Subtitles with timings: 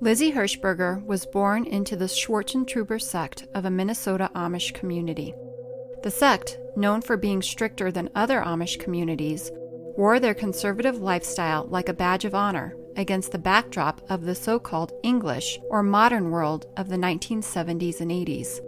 [0.00, 5.34] Lizzie Hershberger was born into the Swartzentruber sect of a Minnesota Amish community.
[6.04, 9.50] The sect, known for being stricter than other Amish communities,
[9.96, 14.60] wore their conservative lifestyle like a badge of honor against the backdrop of the so
[14.60, 18.60] called English or modern world of the 1970s and 80s.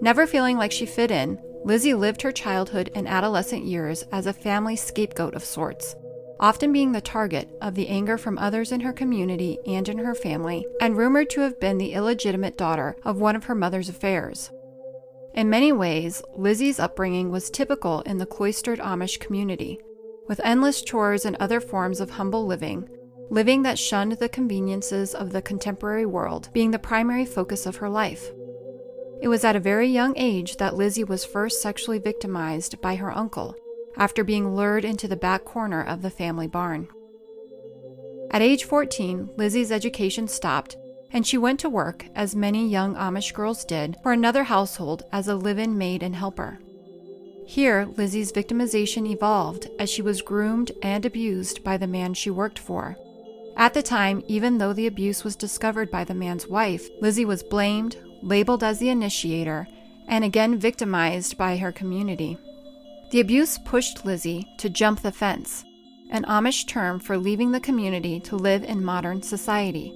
[0.00, 4.32] Never feeling like she fit in, Lizzie lived her childhood and adolescent years as a
[4.32, 5.94] family scapegoat of sorts,
[6.40, 10.14] often being the target of the anger from others in her community and in her
[10.14, 14.50] family, and rumored to have been the illegitimate daughter of one of her mother's affairs.
[15.34, 19.78] In many ways, Lizzie's upbringing was typical in the cloistered Amish community,
[20.26, 22.88] with endless chores and other forms of humble living,
[23.28, 27.88] living that shunned the conveniences of the contemporary world being the primary focus of her
[27.88, 28.30] life.
[29.22, 33.14] It was at a very young age that Lizzie was first sexually victimized by her
[33.14, 33.54] uncle
[33.96, 36.88] after being lured into the back corner of the family barn.
[38.30, 40.76] At age 14, Lizzie's education stopped,
[41.12, 45.26] and she went to work, as many young Amish girls did, for another household as
[45.26, 46.60] a live in maid and helper.
[47.46, 52.60] Here, Lizzie's victimization evolved as she was groomed and abused by the man she worked
[52.60, 52.96] for.
[53.56, 57.42] At the time, even though the abuse was discovered by the man's wife, Lizzie was
[57.42, 59.66] blamed, labeled as the initiator,
[60.06, 62.38] and again victimized by her community.
[63.10, 65.64] The abuse pushed Lizzie to jump the fence,
[66.10, 69.92] an Amish term for leaving the community to live in modern society.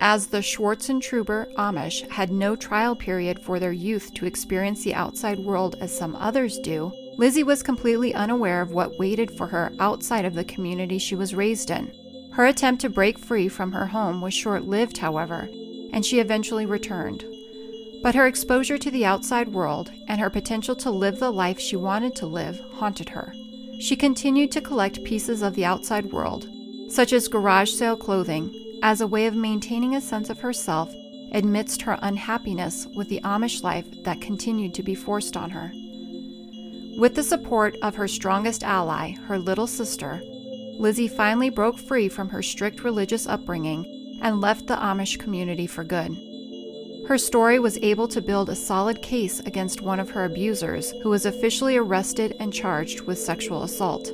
[0.00, 5.40] As the Swartzentruber Amish had no trial period for their youth to experience the outside
[5.40, 10.24] world as some others do, Lizzie was completely unaware of what waited for her outside
[10.24, 11.92] of the community she was raised in.
[12.34, 15.48] Her attempt to break free from her home was short lived, however,
[15.92, 17.24] and she eventually returned.
[18.02, 21.76] But her exposure to the outside world and her potential to live the life she
[21.76, 23.34] wanted to live haunted her.
[23.80, 26.48] She continued to collect pieces of the outside world,
[26.88, 30.94] such as garage sale clothing, as a way of maintaining a sense of herself
[31.32, 35.72] amidst her unhappiness with the Amish life that continued to be forced on her.
[36.98, 40.22] With the support of her strongest ally, her little sister,
[40.78, 45.84] Lizzie finally broke free from her strict religious upbringing and left the Amish community for
[45.84, 46.16] good.
[47.08, 51.08] Her story was able to build a solid case against one of her abusers, who
[51.08, 54.12] was officially arrested and charged with sexual assault.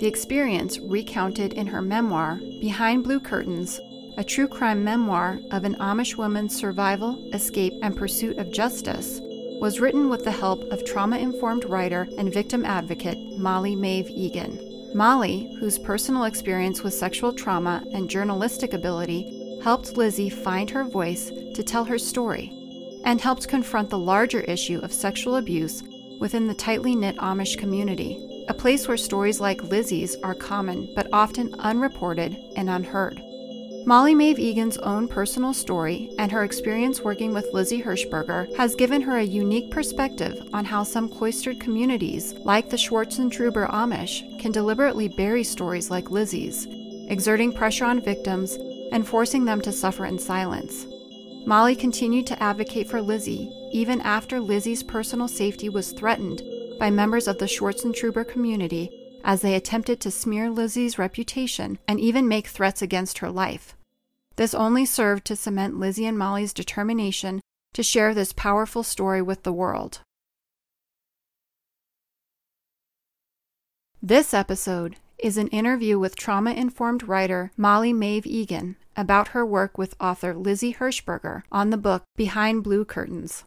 [0.00, 3.80] The experience, recounted in her memoir, Behind Blue Curtains,
[4.16, 9.20] a true crime memoir of an Amish woman's survival, escape, and pursuit of justice,
[9.60, 14.90] was written with the help of trauma informed writer and victim advocate Molly Maeve Egan.
[14.96, 21.30] Molly, whose personal experience with sexual trauma and journalistic ability helped Lizzie find her voice
[21.56, 22.52] to tell her story
[23.04, 25.82] and helped confront the larger issue of sexual abuse
[26.20, 31.08] within the tightly knit Amish community, a place where stories like Lizzie's are common but
[31.12, 33.20] often unreported and unheard.
[33.86, 39.00] Molly Maeve Egan's own personal story and her experience working with Lizzie Hershberger has given
[39.00, 45.06] her a unique perspective on how some cloistered communities, like the Swartzentruber Amish, can deliberately
[45.08, 46.66] bury stories like Lizzie's,
[47.08, 48.58] exerting pressure on victims
[48.90, 50.86] and forcing them to suffer in silence.
[51.48, 56.42] Molly continued to advocate for Lizzie even after Lizzie's personal safety was threatened
[56.80, 62.26] by members of the Swartzentruber community as they attempted to smear Lizzie's reputation and even
[62.26, 63.76] make threats against her life.
[64.34, 67.40] This only served to cement Lizzie and Molly's determination
[67.74, 70.00] to share this powerful story with the world.
[74.02, 79.78] This episode is an interview with trauma informed writer Molly Maeve Egan about her work
[79.78, 83.44] with author Lizzie Hershberger on the book Behind Blue Curtains.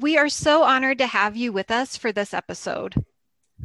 [0.00, 3.04] We are so honored to have you with us for this episode.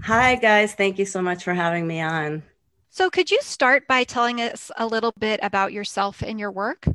[0.04, 0.74] Hi, guys.
[0.74, 2.44] Thank you so much for having me on.
[2.90, 6.86] So, could you start by telling us a little bit about yourself and your work?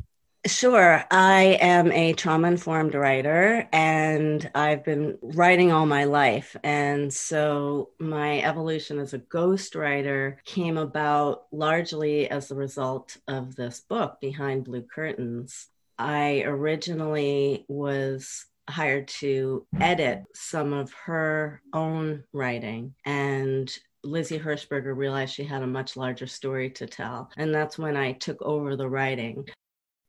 [0.47, 1.03] Sure.
[1.11, 6.55] I am a trauma informed writer and I've been writing all my life.
[6.63, 13.81] And so my evolution as a ghostwriter came about largely as a result of this
[13.81, 15.69] book, Behind Blue Curtains.
[15.99, 25.35] I originally was hired to edit some of her own writing and Lizzie Hershberger realized
[25.35, 27.31] she had a much larger story to tell.
[27.37, 29.47] And that's when I took over the writing.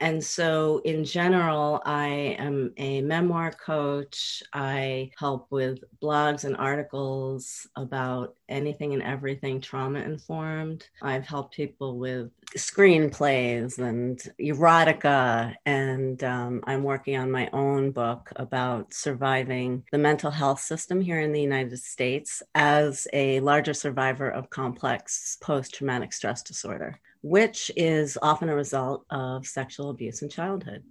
[0.02, 4.44] And so, in general, I am a memoir coach.
[4.52, 10.90] I help with blogs and articles about anything and everything trauma informed.
[11.02, 15.56] I've helped people with screenplays and erotica.
[15.66, 21.22] And um, I'm working on my own book about surviving the mental health system here
[21.22, 27.72] in the United States as a larger survivor of complex post traumatic stress disorder which
[27.76, 30.84] is often a result of sexual abuse in childhood.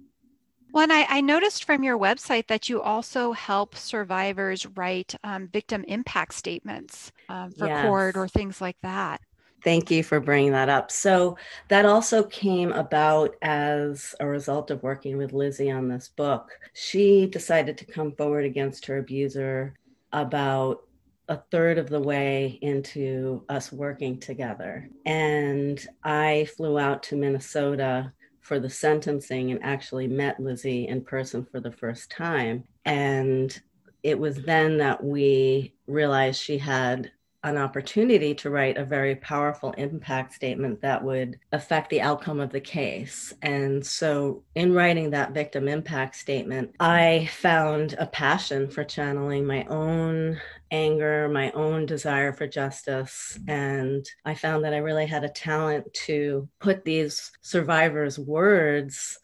[0.72, 5.46] Well, and I, I noticed from your website that you also help survivors write um,
[5.46, 7.86] victim impact statements um, for yes.
[7.86, 9.20] court or things like that.
[9.62, 10.90] Thank you for bringing that up.
[10.90, 11.38] So,
[11.68, 16.50] that also came about as a result of working with Lizzie on this book.
[16.72, 19.74] She decided to come forward against her abuser
[20.12, 20.82] about
[21.28, 24.88] a third of the way into us working together.
[25.06, 31.46] And I flew out to Minnesota for the sentencing and actually met Lizzie in person
[31.50, 32.64] for the first time.
[32.84, 33.58] And
[34.02, 37.10] it was then that we realized she had
[37.44, 42.50] an opportunity to write a very powerful impact statement that would affect the outcome of
[42.50, 43.34] the case.
[43.42, 49.64] And so, in writing that victim impact statement, I found a passion for channeling my
[49.64, 53.38] own anger, my own desire for justice.
[53.46, 59.18] And I found that I really had a talent to put these survivors' words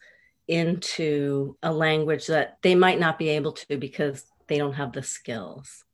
[0.47, 5.01] into a language that they might not be able to because they don't have the
[5.01, 5.85] skills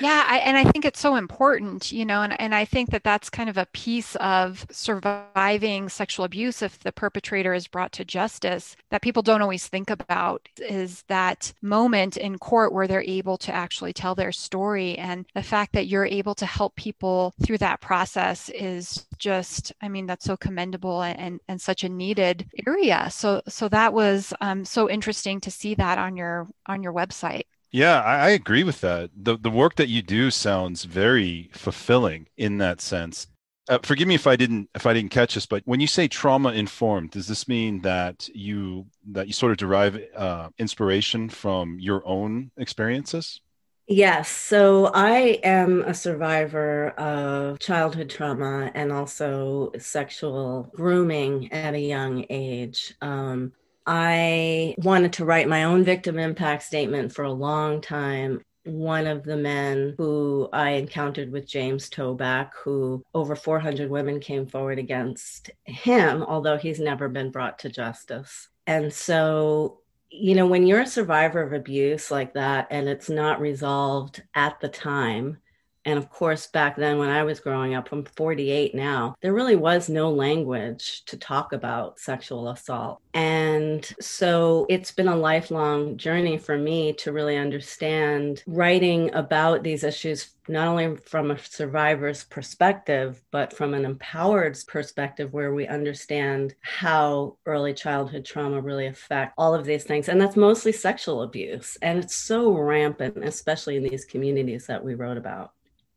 [0.00, 3.04] yeah I, and i think it's so important you know and, and i think that
[3.04, 8.04] that's kind of a piece of surviving sexual abuse if the perpetrator is brought to
[8.04, 13.36] justice that people don't always think about is that moment in court where they're able
[13.38, 14.96] to actually tell their story.
[14.98, 19.88] And the fact that you're able to help people through that process is just i
[19.88, 23.08] mean that's so commendable and and such a needed area.
[23.10, 27.44] So so that was um, so interesting to see that on your on your website
[27.72, 29.10] yeah, I, I, agree with that.
[29.16, 33.26] The the work that you do sounds very fulfilling in that sense.
[33.68, 36.06] Uh, forgive me if I didn't if I didn't catch this, but when you say
[36.06, 41.78] trauma informed, does this mean that you that you sort of derive uh, inspiration from
[41.80, 43.40] your own experiences?
[43.88, 44.28] Yes.
[44.28, 52.24] So I am a survivor of childhood trauma and also sexual grooming at a young
[52.30, 52.94] age.
[53.00, 53.52] Um,
[53.86, 58.40] I wanted to write my own victim impact statement for a long time.
[58.64, 64.46] One of the men who I encountered with James Toback, who over 400 women came
[64.46, 68.48] forward against him, although he's never been brought to justice.
[68.68, 69.80] And so,
[70.10, 74.60] you know, when you're a survivor of abuse like that and it's not resolved at
[74.60, 75.38] the time,
[75.84, 79.56] and of course, back then when I was growing up, I'm 48 now, there really
[79.56, 83.00] was no language to talk about sexual assault.
[83.14, 89.82] And so it's been a lifelong journey for me to really understand writing about these
[89.82, 96.54] issues, not only from a survivor's perspective, but from an empowered perspective where we understand
[96.60, 100.08] how early childhood trauma really affect all of these things.
[100.08, 101.76] And that's mostly sexual abuse.
[101.82, 105.52] And it's so rampant, especially in these communities that we wrote about.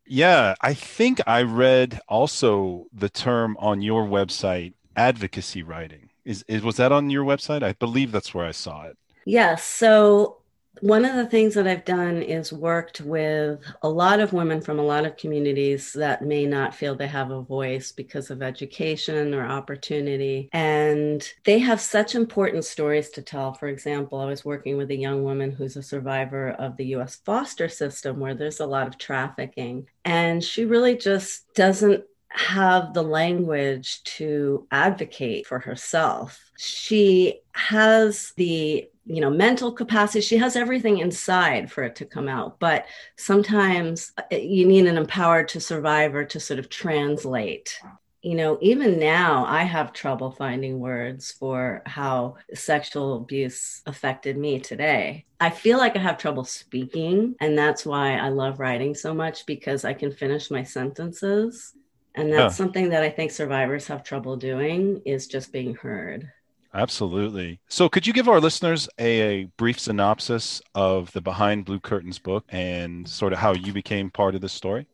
[0.07, 6.09] Yeah, I think I read also the term on your website, advocacy writing.
[6.23, 7.63] Is, is was that on your website?
[7.63, 8.97] I believe that's where I saw it.
[9.25, 9.63] Yes.
[9.63, 10.37] So
[10.81, 14.79] one of the things that I've done is worked with a lot of women from
[14.79, 19.33] a lot of communities that may not feel they have a voice because of education
[19.33, 20.49] or opportunity.
[20.53, 23.53] And they have such important stories to tell.
[23.53, 27.17] For example, I was working with a young woman who's a survivor of the US
[27.17, 29.87] foster system where there's a lot of trafficking.
[30.03, 32.03] And she really just doesn't
[32.35, 36.51] have the language to advocate for herself.
[36.57, 40.21] She has the you know mental capacity.
[40.21, 44.97] She has everything inside for it to come out but sometimes uh, you need an
[44.97, 47.79] empowered to survivor to sort of translate.
[48.21, 54.59] You know even now i have trouble finding words for how sexual abuse affected me
[54.59, 55.25] today.
[55.39, 59.45] I feel like i have trouble speaking and that's why i love writing so much
[59.45, 61.75] because i can finish my sentences
[62.15, 66.29] and that's something that i think survivors have trouble doing is just being heard
[66.73, 67.61] Absolutely.
[67.69, 72.19] So, could you give our listeners a, a, brief synopsis of the Behind Blue Curtains
[72.19, 74.85] book and sort of how you became part of the story?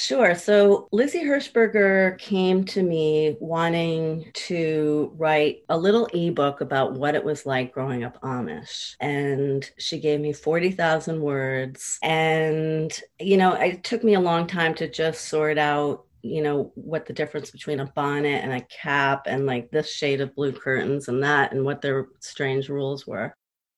[0.00, 0.34] Sure.
[0.34, 7.22] So Lizzie Hershberger came to me wanting to write a little ebook about what it
[7.22, 8.94] was like growing up Amish.
[8.98, 11.98] And she gave me 40,000 words.
[12.02, 16.72] And, you know, it took me a long time to just sort out you know
[16.74, 20.52] what the difference between a bonnet and a cap and like this shade of blue
[20.52, 23.34] curtains and that and what their strange rules were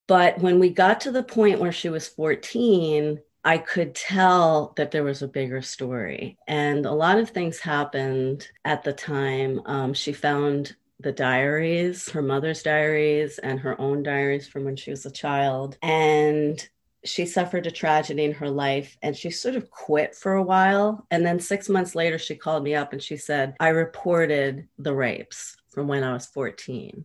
[0.09, 4.93] but when we got to the point where she was 14 I could tell that
[4.93, 6.39] there was a bigger story.
[6.47, 9.61] And a lot of things happened at the time.
[9.67, 14.91] Um, she found the diaries, her mother's diaries, and her own diaries from when she
[14.91, 15.77] was a child.
[15.83, 16.67] And
[17.05, 21.07] she suffered a tragedy in her life and she sort of quit for a while.
[21.11, 24.95] And then six months later, she called me up and she said, I reported the
[24.95, 27.05] rapes from when I was 14.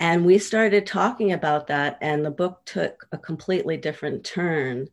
[0.00, 4.88] And we started talking about that, and the book took a completely different turn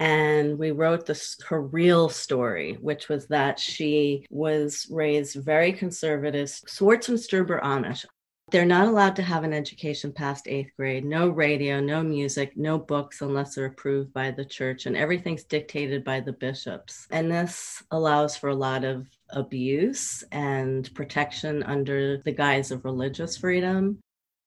[0.00, 6.48] and we wrote this her real story which was that she was raised very conservative
[6.48, 8.06] Swartzentruber amish
[8.50, 12.78] they're not allowed to have an education past eighth grade no radio no music no
[12.78, 17.82] books unless they're approved by the church and everything's dictated by the bishops and this
[17.90, 23.98] allows for a lot of abuse and protection under the guise of religious freedom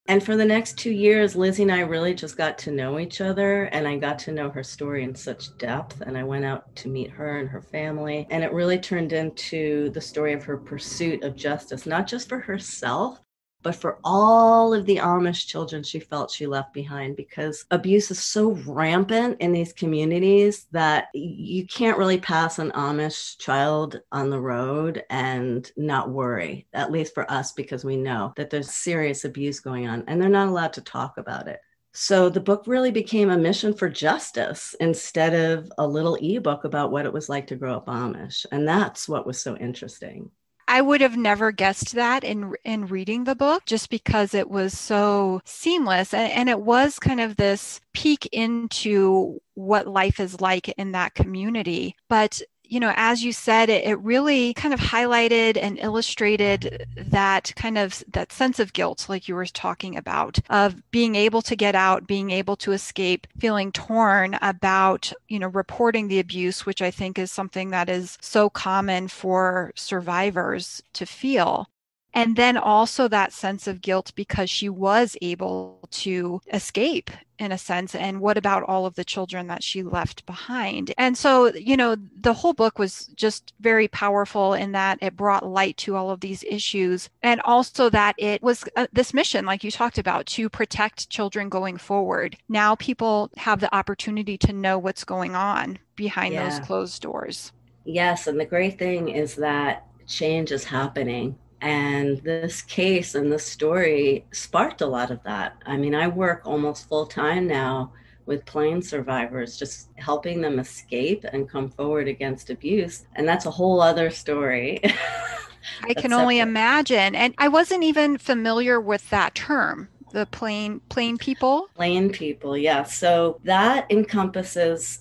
[0.06, 3.22] and for the next two years, Lizzie and I really just got to know each
[3.22, 6.02] other, and I got to know her story in such depth.
[6.02, 9.92] And I went out to meet her and her family, and it really turned into
[9.92, 13.22] the story of her pursuit of justice, not just for herself,
[13.64, 18.20] but for all of the Amish children she felt she left behind because abuse is
[18.20, 24.40] so rampant in these communities that you can't really pass an Amish child on the
[24.40, 29.60] road and not worry, at least for us, because we know that there's serious abuse
[29.60, 31.60] going on and they're not allowed to talk about it.
[31.94, 36.92] So the book really became a mission for justice instead of a little ebook about
[36.92, 38.46] what it was like to grow up Amish.
[38.52, 40.32] And that's what was so interesting.
[40.74, 44.76] I would have never guessed that in in reading the book just because it was
[44.76, 50.70] so seamless and, and it was kind of this peek into what life is like
[50.70, 51.96] in that community.
[52.10, 52.42] But
[52.74, 57.78] you know, as you said, it, it, really kind of highlighted and illustrated that kind
[57.78, 61.76] of that sense of guilt, like you were talking about, of being able to get
[61.76, 66.90] out, being able to escape, feeling torn about, you know, reporting the abuse, which I
[66.90, 71.70] think is something that is so common for survivors to feel.
[72.14, 77.58] And then also that sense of guilt because she was able to escape in a
[77.58, 77.96] sense.
[77.96, 80.94] And what about all of the children that she left behind?
[80.98, 85.46] And so, you know, the whole book was just very powerful in that it brought
[85.46, 87.10] light to all of these issues.
[87.22, 91.50] And also that it was uh, this mission, like you talked about, to protect children
[91.50, 92.38] going forward.
[92.48, 96.48] Now people have the opportunity to know what's going on behind yeah.
[96.48, 97.52] those closed doors.
[97.86, 98.28] Yes.
[98.28, 104.26] And the great thing is that change is happening and this case and this story
[104.34, 105.56] sparked a lot of that.
[105.66, 107.94] I mean, I work almost full time now
[108.26, 113.06] with plain survivors, just helping them escape and come forward against abuse.
[113.16, 114.82] And that's a whole other story.
[115.84, 117.16] I can only imagine.
[117.16, 122.84] And I wasn't even familiar with that term the plain plain people plain people yeah
[122.84, 125.00] so that encompasses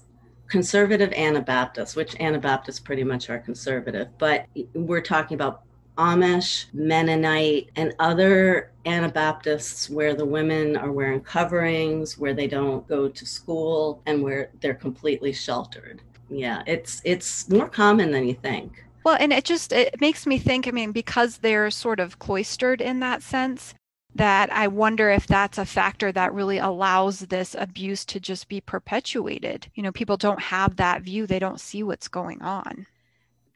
[0.49, 5.65] conservative anabaptists which anabaptists pretty much are conservative but we're talking about
[5.99, 13.09] Amish, Mennonite, and other Anabaptists where the women are wearing coverings, where they don't go
[13.09, 16.03] to school, and where they're completely sheltered.
[16.29, 18.85] Yeah, it's it's more common than you think.
[19.05, 22.81] Well, and it just it makes me think, I mean, because they're sort of cloistered
[22.81, 23.75] in that sense,
[24.15, 28.61] that I wonder if that's a factor that really allows this abuse to just be
[28.61, 29.71] perpetuated.
[29.75, 32.87] You know, people don't have that view, they don't see what's going on.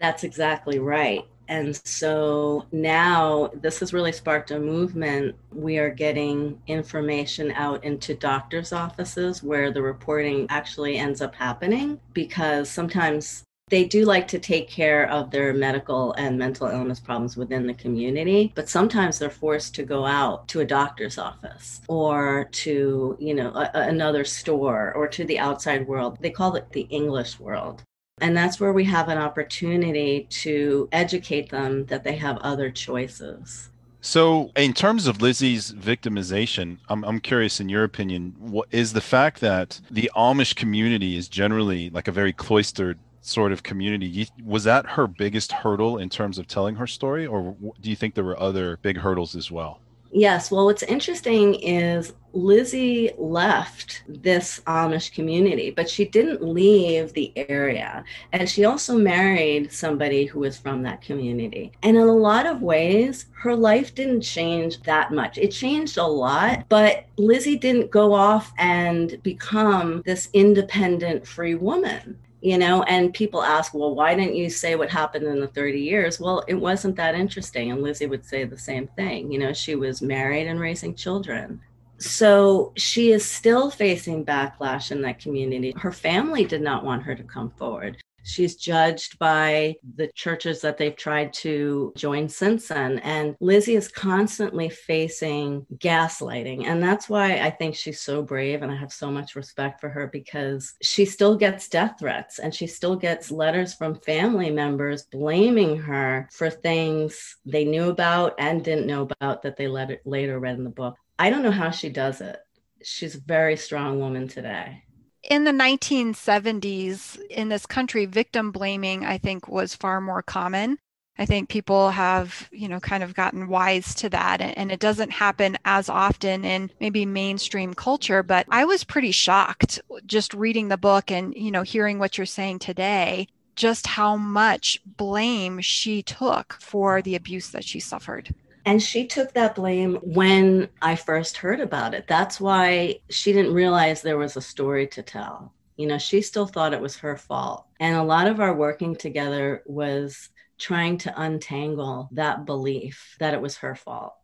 [0.00, 1.24] That's exactly right.
[1.48, 5.36] And so now this has really sparked a movement.
[5.52, 12.00] We are getting information out into doctors' offices where the reporting actually ends up happening
[12.12, 17.36] because sometimes they do like to take care of their medical and mental illness problems
[17.36, 22.48] within the community, but sometimes they're forced to go out to a doctor's office or
[22.52, 26.16] to, you know, a, another store or to the outside world.
[26.20, 27.82] They call it the English world.
[28.22, 33.68] And that's where we have an opportunity to educate them that they have other choices.
[34.00, 39.02] So, in terms of Lizzie's victimization, I'm, I'm curious, in your opinion, what is the
[39.02, 44.28] fact that the Amish community is generally like a very cloistered sort of community?
[44.42, 48.14] Was that her biggest hurdle in terms of telling her story, or do you think
[48.14, 49.80] there were other big hurdles as well?
[50.10, 50.50] Yes.
[50.50, 58.04] Well, what's interesting is Lizzie left this Amish community, but she didn't leave the area.
[58.32, 61.72] And she also married somebody who was from that community.
[61.82, 65.38] And in a lot of ways, her life didn't change that much.
[65.38, 72.18] It changed a lot, but Lizzie didn't go off and become this independent free woman
[72.42, 75.80] you know and people ask well why didn't you say what happened in the 30
[75.80, 79.54] years well it wasn't that interesting and lizzie would say the same thing you know
[79.54, 81.58] she was married and raising children
[81.98, 85.74] so she is still facing backlash in that community.
[85.76, 87.96] Her family did not want her to come forward.
[88.26, 92.98] She's judged by the churches that they've tried to join since then.
[92.98, 96.66] And Lizzie is constantly facing gaslighting.
[96.66, 98.62] And that's why I think she's so brave.
[98.62, 102.52] And I have so much respect for her because she still gets death threats and
[102.52, 108.64] she still gets letters from family members blaming her for things they knew about and
[108.64, 110.96] didn't know about that they later read in the book.
[111.18, 112.38] I don't know how she does it.
[112.82, 114.82] She's a very strong woman today.
[115.22, 120.78] In the 1970s, in this country, victim blaming, I think, was far more common.
[121.18, 124.40] I think people have, you know, kind of gotten wise to that.
[124.42, 128.22] And it doesn't happen as often in maybe mainstream culture.
[128.22, 132.26] But I was pretty shocked just reading the book and, you know, hearing what you're
[132.26, 138.34] saying today, just how much blame she took for the abuse that she suffered.
[138.66, 142.06] And she took that blame when I first heard about it.
[142.08, 145.54] That's why she didn't realize there was a story to tell.
[145.76, 147.64] You know, she still thought it was her fault.
[147.78, 153.40] And a lot of our working together was trying to untangle that belief that it
[153.40, 154.14] was her fault.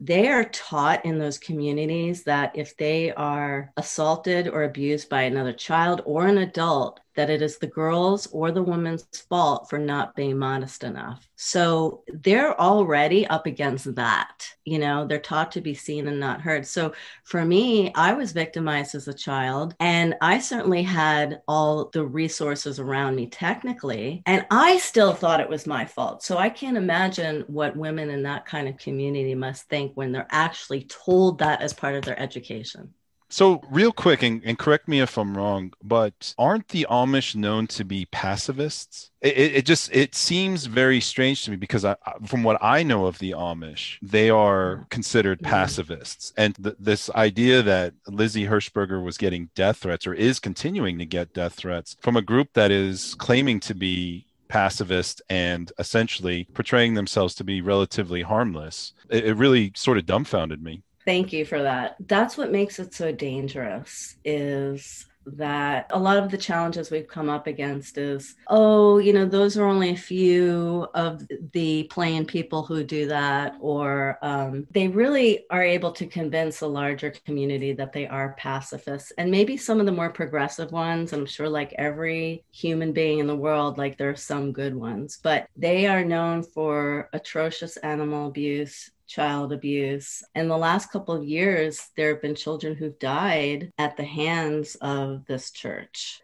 [0.00, 5.52] They are taught in those communities that if they are assaulted or abused by another
[5.52, 10.14] child or an adult, that it is the girl's or the woman's fault for not
[10.16, 11.28] being modest enough.
[11.36, 14.46] So they're already up against that.
[14.64, 16.66] You know, they're taught to be seen and not heard.
[16.66, 22.04] So for me, I was victimized as a child, and I certainly had all the
[22.04, 26.22] resources around me technically, and I still thought it was my fault.
[26.22, 30.26] So I can't imagine what women in that kind of community must think when they're
[30.30, 32.94] actually told that as part of their education.
[33.32, 37.66] So, real quick, and, and, correct me if I'm wrong, but aren't the Amish known
[37.68, 39.10] to be pacifists?
[39.22, 42.82] It, it, it just it seems very strange to me because I, from what I
[42.82, 44.82] know of the Amish, they are mm-hmm.
[44.90, 45.50] considered mm-hmm.
[45.50, 50.98] pacifists, and th- this idea that Lizzie Hershberger was getting death threats or is continuing
[50.98, 56.46] to get death threats from a group that is claiming to be pacifist and essentially
[56.52, 60.82] portraying themselves to be relatively harmless, it, it really sort of dumbfounded me.
[61.04, 61.96] Thank you for that.
[62.00, 67.28] That's what makes it so dangerous is that a lot of the challenges we've come
[67.28, 72.62] up against is oh you know those are only a few of the plain people
[72.62, 77.92] who do that or um, they really are able to convince a larger community that
[77.92, 81.72] they are pacifists and maybe some of the more progressive ones and i'm sure like
[81.78, 86.04] every human being in the world like there are some good ones but they are
[86.04, 90.22] known for atrocious animal abuse child abuse.
[90.34, 94.76] In the last couple of years, there have been children who've died at the hands
[94.80, 96.20] of this church.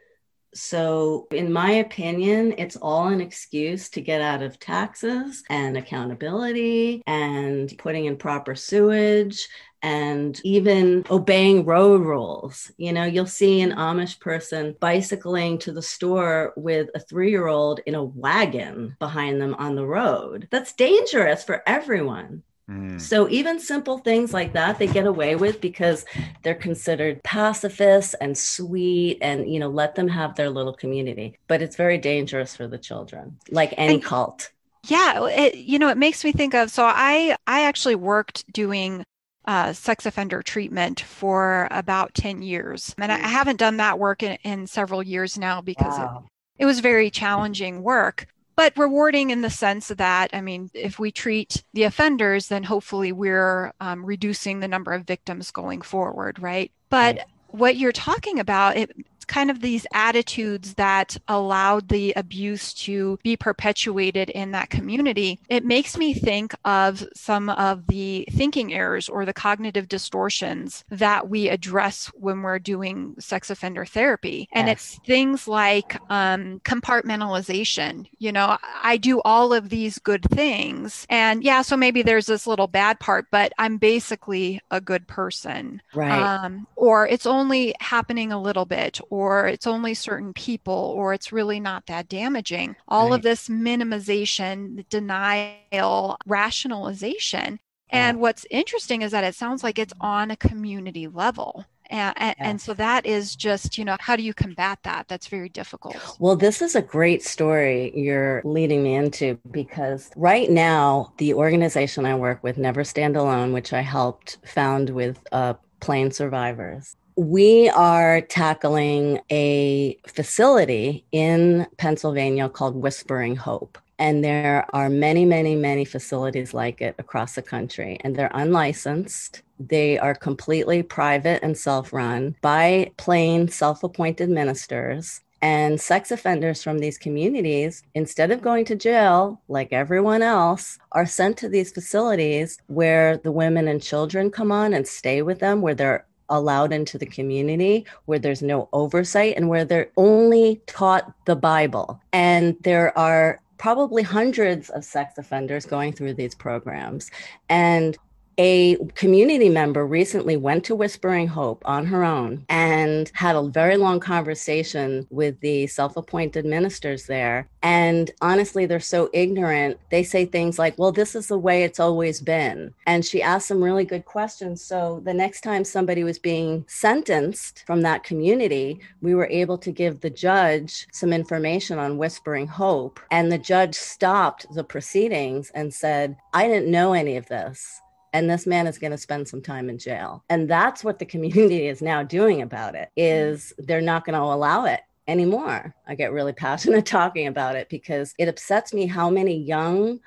[0.55, 7.03] So, in my opinion, it's all an excuse to get out of taxes and accountability
[7.07, 9.47] and putting in proper sewage
[9.83, 12.73] and even obeying road rules.
[12.79, 17.47] You know, you'll see an Amish person bicycling to the store with a three year
[17.47, 20.49] old in a wagon behind them on the road.
[20.51, 22.43] That's dangerous for everyone.
[22.69, 23.01] Mm.
[23.01, 26.05] So even simple things like that they get away with because
[26.43, 31.39] they're considered pacifists and sweet and you know let them have their little community.
[31.47, 34.51] But it's very dangerous for the children, like any and, cult.
[34.87, 39.05] Yeah, it, you know, it makes me think of so I I actually worked doing
[39.49, 42.95] uh, sex offender treatment for about 10 years.
[42.99, 43.23] And I mm.
[43.23, 46.25] haven't done that work in, in several years now because wow.
[46.59, 48.27] it, it was very challenging work
[48.59, 53.13] but rewarding in the sense that, I mean, if we treat the offenders, then hopefully
[53.13, 56.73] we're um, reducing the number of victims going forward, right?
[56.91, 58.91] But what you're talking about, it,
[59.29, 65.65] kind of these attitudes that allowed the abuse to be perpetuated in that community, it
[65.65, 71.49] makes me think of some of the thinking errors or the cognitive distortions that we
[71.49, 74.49] address when we're doing sex offender therapy.
[74.53, 74.77] And yes.
[74.77, 78.07] it's things like um, compartmentalization.
[78.19, 81.07] You know, I do all of these good things.
[81.11, 85.83] And yeah, so maybe there's this little bad part, but I'm basically a good person.
[85.95, 86.21] Right.
[86.21, 89.18] Um, or it's only happening a little bit or
[89.49, 92.77] it's only certain people, or it's really not that damaging.
[92.89, 93.17] All right.
[93.17, 97.59] of this minimization, denial, rationalization
[97.91, 101.65] And what's interesting is that it sounds like it's on a community level.
[101.91, 105.09] And, and, so that is just, you know, how do you combat that?
[105.09, 105.97] That's very difficult.
[106.19, 112.05] Well, this is a great story you're leading me into because right now, the organization
[112.05, 117.69] I work with, Never Stand Alone, which I helped found with uh, Plain Survivors, we
[117.71, 123.77] are tackling a facility in Pennsylvania called Whispering Hope.
[123.99, 129.43] And there are many, many, many facilities like it across the country, and they're unlicensed.
[129.59, 135.21] They are completely private and self run by plain self appointed ministers.
[135.43, 141.07] And sex offenders from these communities, instead of going to jail like everyone else, are
[141.07, 145.61] sent to these facilities where the women and children come on and stay with them,
[145.63, 151.13] where they're allowed into the community, where there's no oversight, and where they're only taught
[151.27, 152.01] the Bible.
[152.13, 157.11] And there are probably hundreds of sex offenders going through these programs.
[157.49, 157.99] And
[158.39, 163.77] a community member recently went to Whispering Hope on her own and had a very
[163.77, 167.49] long conversation with the self appointed ministers there.
[167.63, 169.81] And honestly, they're so ignorant.
[169.91, 172.73] They say things like, well, this is the way it's always been.
[172.87, 174.63] And she asked some really good questions.
[174.63, 179.73] So the next time somebody was being sentenced from that community, we were able to
[179.73, 183.01] give the judge some information on Whispering Hope.
[183.11, 187.81] And the judge stopped the proceedings and said, I didn't know any of this
[188.13, 190.25] and this man is going to spend some time in jail.
[190.29, 192.93] And that's what the community is now doing about it mm.
[192.97, 195.75] is they're not going to allow it anymore.
[195.87, 200.01] I get really passionate talking about it because it upsets me how many young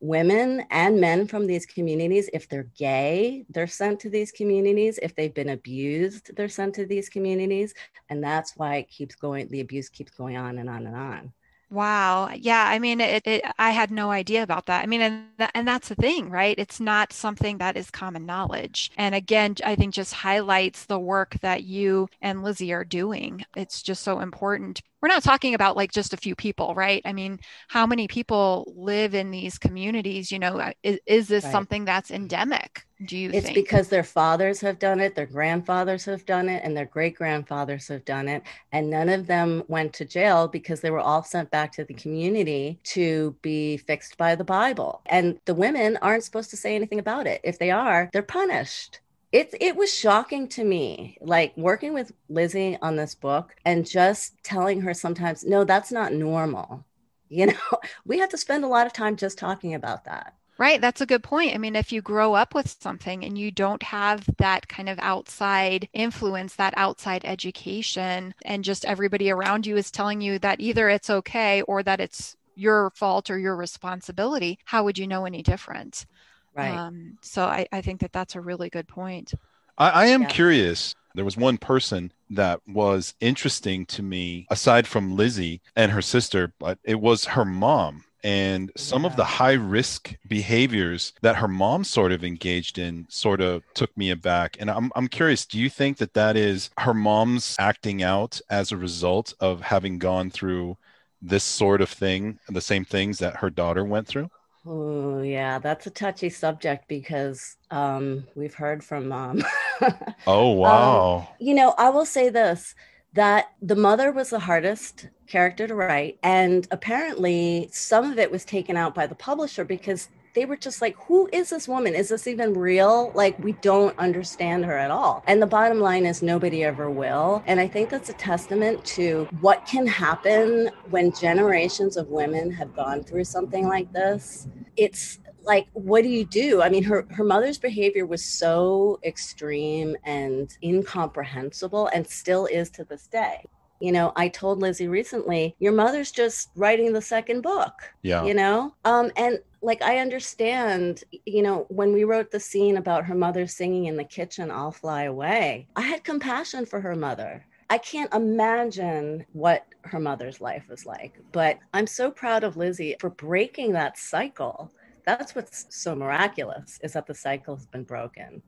[0.00, 5.14] women and men from these communities if they're gay they're sent to these communities if
[5.14, 7.72] they've been abused they're sent to these communities.
[8.10, 11.32] And that's why it keeps going the abuse keeps going on and on and on
[11.68, 12.30] Wow.
[12.32, 12.64] Yeah.
[12.64, 14.84] I mean, it, it, I had no idea about that.
[14.84, 16.54] I mean, and, th- and that's the thing, right?
[16.58, 18.92] It's not something that is common knowledge.
[18.96, 23.44] And again, I think just highlights the work that you and Lizzie are doing.
[23.56, 27.00] It's just so important we're not talking about like just a few people, right?
[27.04, 30.32] I mean, how many people live in these communities?
[30.32, 31.52] You know, uh, is, is this right.
[31.52, 32.84] something that's endemic?
[33.04, 33.54] Do you it's think?
[33.54, 37.88] because their fathers have done it, their grandfathers have done it, and their great grandfathers
[37.88, 38.42] have done it.
[38.72, 41.92] And none of them went to jail because they were all sent back to the
[41.94, 45.02] community to be fixed by the Bible.
[45.06, 47.42] And the women aren't supposed to say anything about it.
[47.44, 49.00] If they are, they're punished
[49.32, 54.34] it it was shocking to me like working with Lizzie on this book and just
[54.42, 56.84] telling her sometimes no that's not normal
[57.28, 60.80] you know we have to spend a lot of time just talking about that Right,
[60.80, 61.54] that's a good point.
[61.54, 64.98] I mean, if you grow up with something and you don't have that kind of
[65.00, 70.88] outside influence, that outside education, and just everybody around you is telling you that either
[70.88, 75.42] it's okay or that it's your fault or your responsibility, how would you know any
[75.42, 76.06] different?
[76.54, 76.74] Right.
[76.74, 79.34] Um, so I, I think that that's a really good point.
[79.76, 80.28] I, I am yeah.
[80.28, 80.94] curious.
[81.14, 86.54] There was one person that was interesting to me, aside from Lizzie and her sister,
[86.58, 89.10] but it was her mom and some yeah.
[89.10, 93.96] of the high risk behaviors that her mom sort of engaged in sort of took
[93.96, 98.02] me aback and I'm, I'm curious do you think that that is her mom's acting
[98.02, 100.76] out as a result of having gone through
[101.22, 104.28] this sort of thing the same things that her daughter went through
[104.68, 109.44] Oh, yeah, that's a touchy subject because um, we've heard from mom.
[110.26, 111.18] oh, um, wow.
[111.18, 112.74] Um, you know, I will say this
[113.16, 116.18] that the mother was the hardest character to write.
[116.22, 120.82] And apparently, some of it was taken out by the publisher because they were just
[120.82, 121.94] like, who is this woman?
[121.94, 123.10] Is this even real?
[123.14, 125.24] Like, we don't understand her at all.
[125.26, 127.42] And the bottom line is, nobody ever will.
[127.46, 132.76] And I think that's a testament to what can happen when generations of women have
[132.76, 134.46] gone through something like this.
[134.76, 136.62] It's like what do you do?
[136.62, 142.84] I mean her her mother's behavior was so extreme and incomprehensible and still is to
[142.84, 143.44] this day.
[143.78, 148.24] You know i told lizzie recently your mother's just writing the second book yeah.
[148.24, 148.74] you know?
[148.86, 153.46] Um and like i understand you know when we wrote the scene about her mother
[153.46, 157.44] singing in the kitchen i'll fly away i had compassion for her mother.
[157.68, 162.96] I can't imagine what her mother's life was like but i'm so proud of lizzie
[163.00, 164.72] for breaking that cycle
[165.06, 168.42] that's what's so miraculous is that the cycle has been broken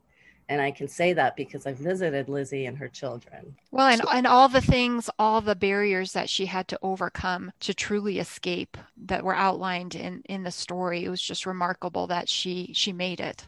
[0.48, 3.56] and I can say that because I visited Lizzie and her children.
[3.70, 7.74] Well, and, and all the things, all the barriers that she had to overcome to
[7.74, 11.04] truly escape that were outlined in, in the story.
[11.04, 13.46] It was just remarkable that she she made it.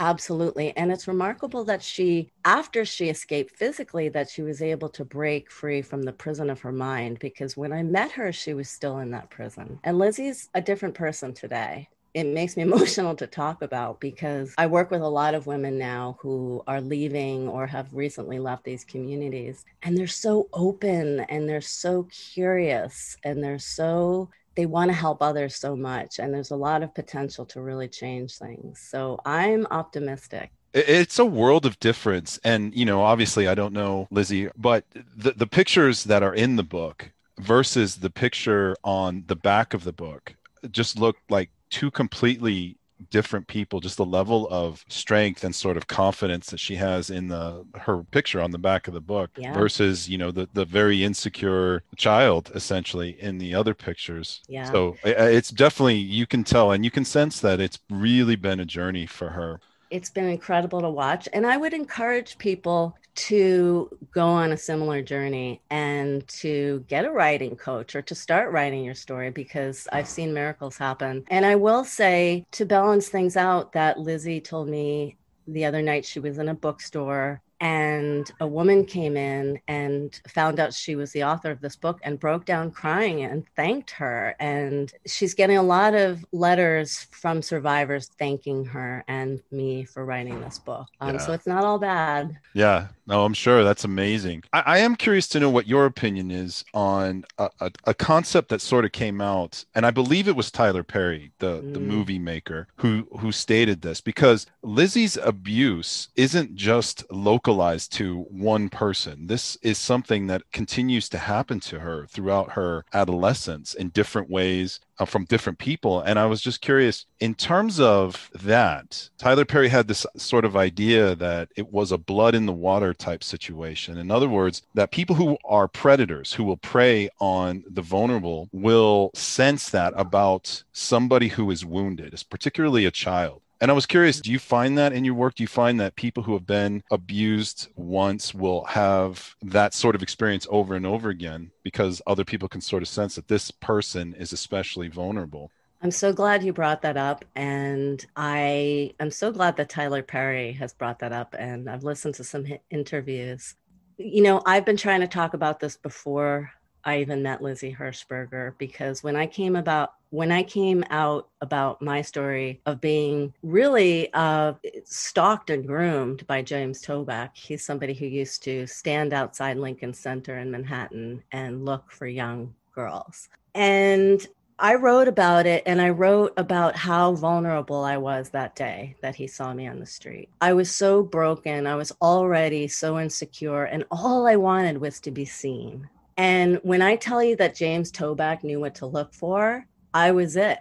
[0.00, 0.74] Absolutely.
[0.78, 5.50] And it's remarkable that she, after she escaped physically, that she was able to break
[5.50, 7.18] free from the prison of her mind.
[7.18, 9.78] Because when I met her, she was still in that prison.
[9.84, 14.66] And Lizzie's a different person today it makes me emotional to talk about because I
[14.66, 18.84] work with a lot of women now who are leaving or have recently left these
[18.84, 19.64] communities.
[19.82, 25.22] And they're so open and they're so curious and they're so, they want to help
[25.22, 26.18] others so much.
[26.18, 28.80] And there's a lot of potential to really change things.
[28.80, 34.06] So I'm optimistic it's a world of difference and you know obviously i don't know
[34.12, 34.84] lizzie but
[35.16, 39.82] the, the pictures that are in the book versus the picture on the back of
[39.82, 40.36] the book
[40.70, 42.76] just look like two completely
[43.08, 47.28] different people just the level of strength and sort of confidence that she has in
[47.28, 49.54] the her picture on the back of the book yeah.
[49.54, 54.42] versus you know the the very insecure child essentially in the other pictures.
[54.48, 54.70] Yeah.
[54.70, 58.66] So it's definitely you can tell and you can sense that it's really been a
[58.66, 59.60] journey for her.
[59.90, 61.28] It's been incredible to watch.
[61.32, 67.10] And i would encourage people to go on a similar journey and to get a
[67.10, 71.24] writing coach or to start writing your story because I've seen miracles happen.
[71.28, 76.04] And I will say to balance things out that Lizzie told me the other night
[76.04, 81.12] she was in a bookstore and a woman came in and found out she was
[81.12, 85.58] the author of this book and broke down crying and thanked her and she's getting
[85.58, 91.14] a lot of letters from survivors thanking her and me for writing this book um,
[91.14, 91.20] yeah.
[91.20, 95.28] so it's not all bad yeah no i'm sure that's amazing i, I am curious
[95.28, 99.20] to know what your opinion is on a, a, a, concept that sort of came
[99.20, 101.74] out and i believe it was tyler perry the, mm.
[101.74, 108.68] the movie maker who who stated this because lizzie's abuse isn't just localized to one
[108.68, 109.26] person.
[109.26, 114.80] This is something that continues to happen to her throughout her adolescence in different ways
[115.00, 116.02] Uh, from different people.
[116.02, 120.58] And I was just curious in terms of that, Tyler Perry had this sort of
[120.58, 123.96] idea that it was a blood in the water type situation.
[123.96, 129.10] In other words, that people who are predators, who will prey on the vulnerable, will
[129.14, 133.40] sense that about somebody who is wounded, particularly a child.
[133.60, 135.34] And I was curious, do you find that in your work?
[135.34, 140.02] Do you find that people who have been abused once will have that sort of
[140.02, 144.14] experience over and over again because other people can sort of sense that this person
[144.14, 145.50] is especially vulnerable?
[145.82, 147.24] I'm so glad you brought that up.
[147.36, 151.34] And I am so glad that Tyler Perry has brought that up.
[151.38, 153.56] And I've listened to some interviews.
[153.98, 156.50] You know, I've been trying to talk about this before
[156.84, 161.80] I even met Lizzie Hershberger because when I came about when I came out about
[161.80, 168.06] my story of being really uh, stalked and groomed by James Toback, he's somebody who
[168.06, 173.28] used to stand outside Lincoln Center in Manhattan and look for young girls.
[173.54, 174.26] And
[174.58, 179.14] I wrote about it and I wrote about how vulnerable I was that day that
[179.14, 180.28] he saw me on the street.
[180.40, 181.66] I was so broken.
[181.66, 185.88] I was already so insecure, and all I wanted was to be seen.
[186.20, 190.36] And when I tell you that James Toback knew what to look for, I was
[190.36, 190.58] it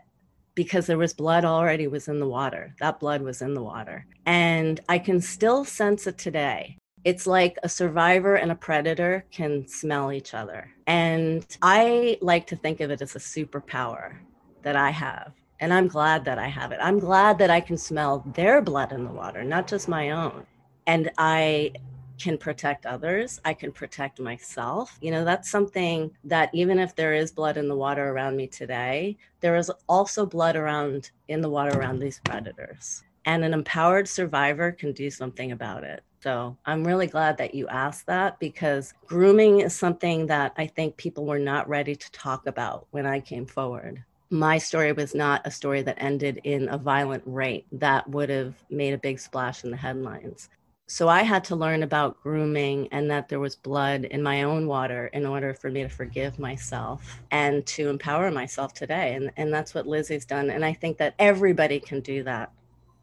[0.55, 2.73] because there was blood already was in the water.
[2.79, 4.05] That blood was in the water.
[4.25, 6.77] And I can still sense it today.
[7.03, 10.71] It's like a survivor and a predator can smell each other.
[10.87, 14.15] And I like to think of it as a superpower
[14.61, 15.33] that I have.
[15.59, 16.79] And I'm glad that I have it.
[16.81, 20.45] I'm glad that I can smell their blood in the water, not just my own.
[20.87, 21.73] And I
[22.19, 24.97] can protect others, I can protect myself.
[25.01, 28.47] You know, that's something that even if there is blood in the water around me
[28.47, 33.03] today, there is also blood around in the water around these predators.
[33.25, 36.03] And an empowered survivor can do something about it.
[36.21, 40.97] So I'm really glad that you asked that because grooming is something that I think
[40.97, 45.41] people were not ready to talk about when I came forward my story was not
[45.45, 49.63] a story that ended in a violent rape that would have made a big splash
[49.63, 50.49] in the headlines
[50.91, 54.65] so I had to learn about grooming and that there was blood in my own
[54.65, 59.13] water in order for me to forgive myself and to empower myself today.
[59.13, 60.49] And, and that's what Lizzie's done.
[60.49, 62.51] And I think that everybody can do that.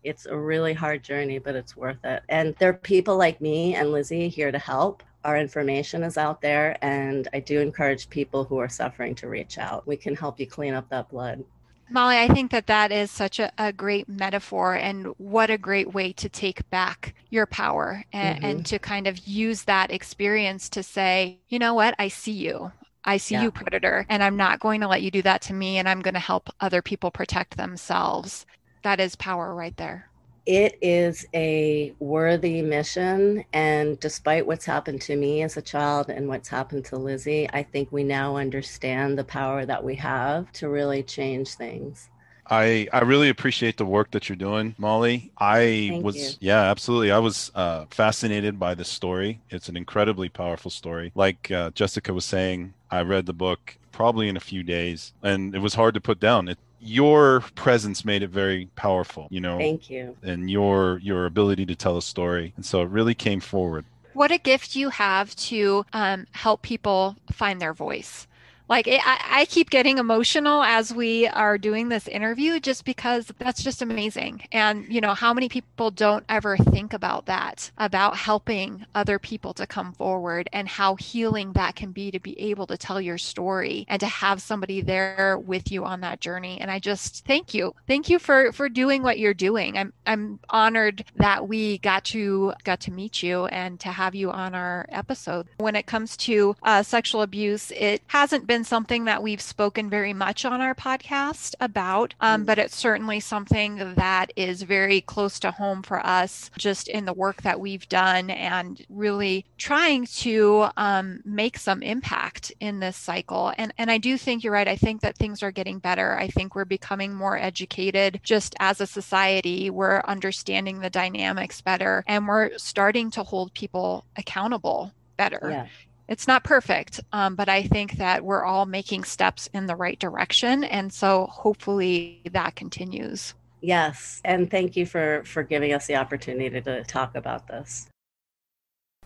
[0.03, 2.25] It's a really hard journey, but it's worth it.
[2.29, 5.05] And there are people like me and Lizzie here to help.
[5.22, 9.59] Our information is out there, and I do encourage people who are suffering to reach
[9.59, 9.87] out.
[9.87, 11.44] We can help you clean up that blood.
[11.88, 15.94] Molly, I think that that is such a, a, great metaphor, and what a great
[15.94, 18.44] way to take back your power and, mm-hmm.
[18.44, 22.72] and, to kind of use that experience to say, you know what, I see you.
[23.05, 23.44] I see yeah.
[23.44, 26.03] you, predator, and I'm not going to let you do that to me, and I'm
[26.03, 28.46] going to help other people protect themselves.
[28.83, 30.09] That is power right there
[30.46, 33.44] it is a worthy mission.
[33.52, 37.64] And despite what's happened to me as a child and what's happened to Lizzie, I
[37.64, 42.09] think we now understand the power that we have to really change things.
[42.48, 45.32] I I really appreciate the work that you're doing, Molly.
[45.38, 46.30] I Thank was you.
[46.40, 47.11] yeah, absolutely.
[47.11, 49.40] I was uh, fascinated by the story.
[49.50, 51.11] It's an incredibly powerful story.
[51.14, 55.54] Like uh, Jessica was saying, I read the book probably in a few days, and
[55.54, 56.48] it was hard to put down.
[56.48, 59.59] It your presence made it very powerful, you know.
[59.59, 60.17] Thank you.
[60.23, 62.53] And your your ability to tell a story.
[62.57, 63.85] And so it really came forward.
[64.12, 68.27] What a gift you have to um, help people find their voice
[68.68, 73.33] like it, I, I, keep getting emotional as we are doing this interview just because
[73.38, 74.42] that's just amazing.
[74.50, 79.55] And you know how many people don't ever think about that about helping other people
[79.55, 83.18] to come forward and how healing that can be to be able to tell your
[83.18, 86.59] story and to have somebody there with you on that journey.
[86.61, 87.74] And i just thank you.
[87.87, 89.79] Thank you for for doing what you're doing.
[89.79, 94.31] I'm i'm honored that we got to got to meet you and to have you
[94.31, 95.46] on our episode.
[95.59, 99.90] When it comes to uh, sexual abuse it hasn't been been something that we've spoken
[99.90, 105.38] very much on our podcast about, um, but it's certainly something that is very close
[105.38, 110.69] to home for us just in the work that we've done and really trying to
[110.79, 113.53] um, make some impact in this cycle.
[113.59, 114.66] And, and I do think you're right.
[114.66, 116.19] I think that things are getting better.
[116.19, 119.69] I think we're becoming more educated just as a society.
[119.69, 125.40] We're understanding the dynamics better and we're starting to hold people accountable better.
[125.51, 125.66] Yeah.
[126.09, 129.99] It's not perfect, um, but I think that we're all making steps in the right
[129.99, 130.62] direction.
[130.62, 133.35] And so hopefully that continues.
[133.61, 134.21] Yes.
[134.25, 137.88] And thank you for, for giving us the opportunity to talk about this.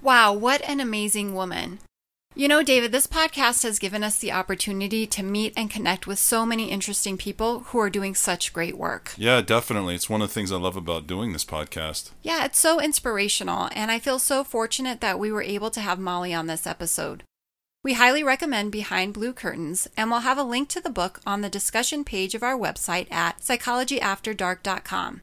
[0.03, 1.79] Wow, what an amazing woman.
[2.37, 6.21] You know, David, this podcast has given us the opportunity to meet and connect with
[6.21, 9.13] so many interesting people who are doing such great work.
[9.17, 9.97] Yeah, definitely.
[9.97, 12.13] It's one of the things I love about doing this podcast.
[12.23, 15.99] Yeah, it's so inspirational, and I feel so fortunate that we were able to have
[15.99, 17.25] Molly on this episode.
[17.83, 21.41] We highly recommend Behind Blue Curtains, and we'll have a link to the book on
[21.41, 25.21] the discussion page of our website at psychologyafterdark.com.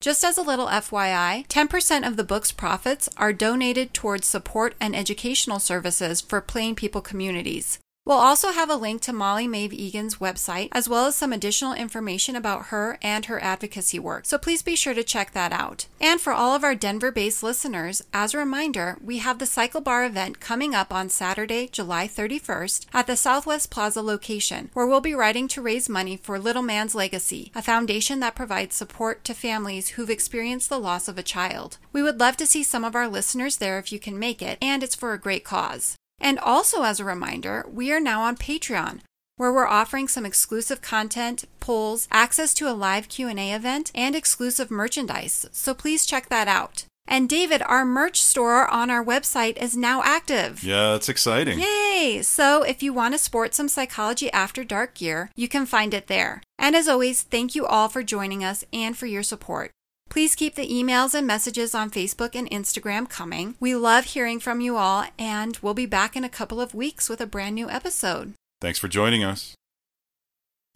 [0.00, 4.96] Just as a little FYI, 10% of the book's profits are donated towards support and
[4.96, 7.78] educational services for plain people communities.
[8.06, 11.74] We'll also have a link to Molly Maeve Egan's website, as well as some additional
[11.74, 15.86] information about her and her advocacy work, so please be sure to check that out.
[16.00, 19.82] And for all of our Denver based listeners, as a reminder, we have the Cycle
[19.82, 25.02] Bar event coming up on Saturday, July 31st at the Southwest Plaza location, where we'll
[25.02, 29.34] be riding to raise money for Little Man's Legacy, a foundation that provides support to
[29.34, 31.76] families who've experienced the loss of a child.
[31.92, 34.56] We would love to see some of our listeners there if you can make it,
[34.62, 35.98] and it's for a great cause.
[36.20, 39.00] And also as a reminder, we are now on Patreon
[39.40, 44.70] where we're offering some exclusive content, polls, access to a live Q&A event, and exclusive
[44.70, 45.46] merchandise.
[45.50, 46.84] So please check that out.
[47.08, 50.62] And David, our merch store on our website is now active.
[50.62, 51.58] Yeah, it's exciting.
[51.58, 52.20] Yay!
[52.22, 56.06] So if you want to sport some Psychology After Dark gear, you can find it
[56.06, 56.42] there.
[56.58, 59.70] And as always, thank you all for joining us and for your support.
[60.10, 63.54] Please keep the emails and messages on Facebook and Instagram coming.
[63.60, 67.08] We love hearing from you all, and we'll be back in a couple of weeks
[67.08, 68.34] with a brand new episode.
[68.60, 69.54] Thanks for joining us.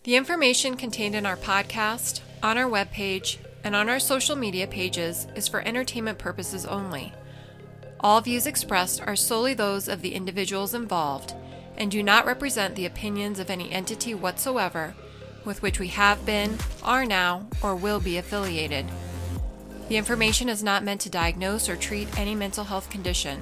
[0.05, 5.27] The information contained in our podcast, on our webpage, and on our social media pages
[5.35, 7.13] is for entertainment purposes only.
[7.99, 11.35] All views expressed are solely those of the individuals involved
[11.77, 14.95] and do not represent the opinions of any entity whatsoever
[15.45, 18.87] with which we have been, are now, or will be affiliated.
[19.89, 23.41] The information is not meant to diagnose or treat any mental health condition.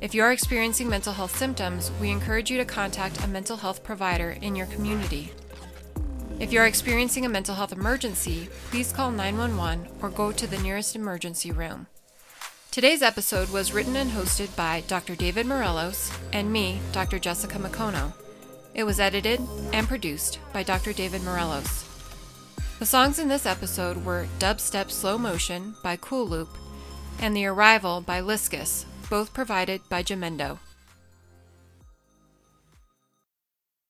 [0.00, 3.82] If you are experiencing mental health symptoms, we encourage you to contact a mental health
[3.82, 5.32] provider in your community.
[6.38, 10.58] If you are experiencing a mental health emergency, please call 911 or go to the
[10.58, 11.86] nearest emergency room.
[12.70, 15.16] Today's episode was written and hosted by Dr.
[15.16, 17.18] David Morelos and me, Dr.
[17.18, 18.12] Jessica McCono.
[18.74, 19.40] It was edited
[19.72, 20.92] and produced by Dr.
[20.92, 21.95] David Morelos.
[22.78, 26.50] The songs in this episode were Dubstep Slow Motion by Cool Loop
[27.18, 30.58] and The Arrival by Liskus, both provided by Jamendo.